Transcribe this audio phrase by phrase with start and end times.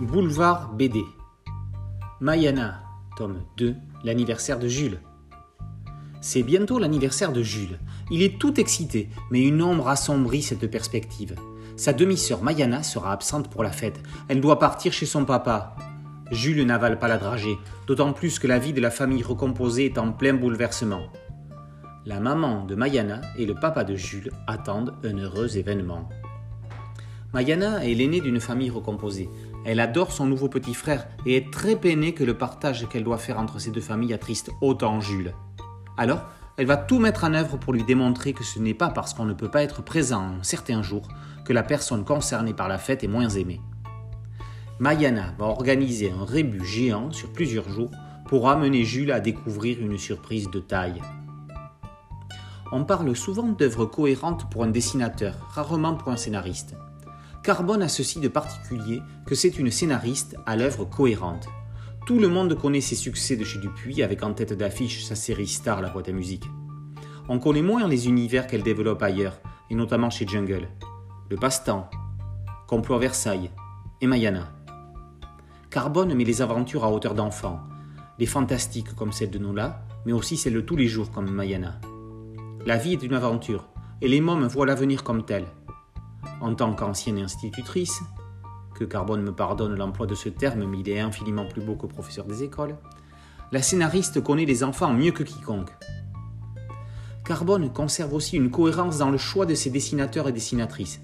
[0.00, 1.04] Boulevard BD.
[2.20, 2.82] Mayana,
[3.16, 5.00] tome 2, l'anniversaire de Jules.
[6.20, 7.78] C'est bientôt l'anniversaire de Jules.
[8.10, 11.36] Il est tout excité, mais une ombre assombrit cette perspective.
[11.76, 14.00] Sa demi-sœur Mayana sera absente pour la fête.
[14.28, 15.76] Elle doit partir chez son papa.
[16.32, 17.56] Jules n'avale pas la dragée,
[17.86, 21.06] d'autant plus que la vie de la famille recomposée est en plein bouleversement.
[22.04, 26.08] La maman de Mayana et le papa de Jules attendent un heureux événement.
[27.34, 29.28] Mayana est l'aînée d'une famille recomposée.
[29.64, 33.18] Elle adore son nouveau petit frère et est très peinée que le partage qu'elle doit
[33.18, 35.34] faire entre ces deux familles attriste autant Jules.
[35.96, 36.22] Alors,
[36.56, 39.24] elle va tout mettre en œuvre pour lui démontrer que ce n'est pas parce qu'on
[39.24, 41.08] ne peut pas être présent un certain jour
[41.44, 43.60] que la personne concernée par la fête est moins aimée.
[44.78, 47.90] Mayana va organiser un rébut géant sur plusieurs jours
[48.26, 51.02] pour amener Jules à découvrir une surprise de taille.
[52.70, 56.76] On parle souvent d'œuvres cohérentes pour un dessinateur, rarement pour un scénariste.
[57.44, 61.46] Carbone a ceci de particulier que c'est une scénariste à l'œuvre cohérente.
[62.06, 65.46] Tout le monde connaît ses succès de chez Dupuis avec en tête d'affiche sa série
[65.46, 66.48] Star La boîte à musique.
[67.28, 70.68] On connaît moins les univers qu'elle développe ailleurs, et notamment chez Jungle.
[71.28, 71.90] Le passe-temps,
[72.66, 73.50] Complot Versailles
[74.00, 74.50] et Mayana.
[75.68, 77.60] Carbone met les aventures à hauteur d'enfant,
[78.18, 81.78] les fantastiques comme celle de Nola, mais aussi celles de tous les jours comme Mayana.
[82.64, 83.68] La vie est une aventure,
[84.00, 85.44] et les mômes voient l'avenir comme tel
[86.40, 88.02] en tant qu'ancienne institutrice,
[88.74, 91.86] que Carbone me pardonne l'emploi de ce terme, mais il est infiniment plus beau que
[91.86, 92.76] professeur des écoles,
[93.52, 95.70] la scénariste connaît les enfants mieux que quiconque.
[97.24, 101.00] Carbone conserve aussi une cohérence dans le choix de ses dessinateurs et dessinatrices.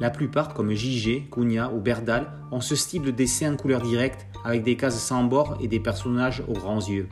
[0.00, 4.26] La plupart, comme JG, Cunha ou Berdal, ont ce style de dessin en couleur directe,
[4.44, 7.08] avec des cases sans bord et des personnages aux grands yeux.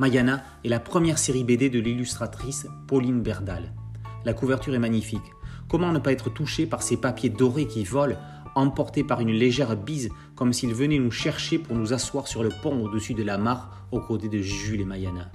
[0.00, 3.72] Mayana est la première série BD de l'illustratrice Pauline Berdal.
[4.24, 5.32] La couverture est magnifique.
[5.68, 8.16] Comment ne pas être touché par ces papiers dorés qui volent,
[8.54, 12.48] emportés par une légère bise, comme s'ils venaient nous chercher pour nous asseoir sur le
[12.48, 15.30] pont au-dessus de la mare, aux côtés de Jules et Mayana.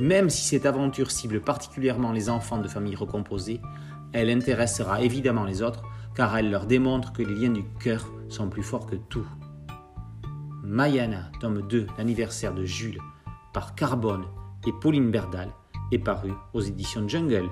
[0.00, 3.60] Même si cette aventure cible particulièrement les enfants de familles recomposées,
[4.12, 5.82] elle intéressera évidemment les autres,
[6.14, 9.26] car elle leur démontre que les liens du cœur sont plus forts que tout.
[10.64, 13.00] Mayana, tome 2, l'anniversaire de Jules,
[13.52, 14.24] par Carbone
[14.66, 15.50] et Pauline Berdal,
[15.92, 17.48] est paru aux éditions Jungle.